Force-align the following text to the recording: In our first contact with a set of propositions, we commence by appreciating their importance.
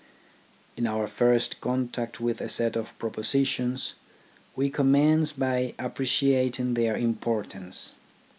In 0.75 0.87
our 0.87 1.05
first 1.05 1.61
contact 1.61 2.19
with 2.19 2.41
a 2.41 2.49
set 2.49 2.75
of 2.75 2.97
propositions, 2.97 3.93
we 4.55 4.67
commence 4.71 5.31
by 5.31 5.75
appreciating 5.77 6.73
their 6.73 6.97
importance. 6.97 7.93